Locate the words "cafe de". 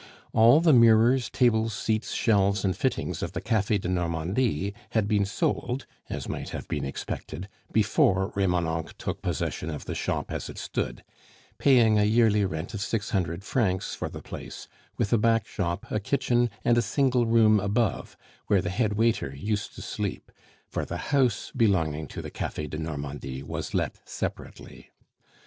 3.39-3.87, 22.31-22.79